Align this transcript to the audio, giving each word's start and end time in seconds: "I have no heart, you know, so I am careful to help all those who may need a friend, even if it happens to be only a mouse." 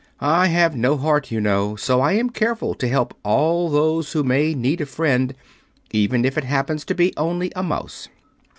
"I 0.19 0.47
have 0.47 0.75
no 0.75 0.97
heart, 0.97 1.29
you 1.31 1.39
know, 1.39 1.75
so 1.75 2.01
I 2.01 2.13
am 2.13 2.31
careful 2.31 2.73
to 2.73 2.87
help 2.87 3.15
all 3.23 3.69
those 3.69 4.13
who 4.13 4.23
may 4.23 4.55
need 4.55 4.81
a 4.81 4.87
friend, 4.87 5.35
even 5.91 6.25
if 6.25 6.39
it 6.39 6.43
happens 6.43 6.83
to 6.85 6.95
be 6.95 7.13
only 7.17 7.51
a 7.55 7.61
mouse." 7.61 8.09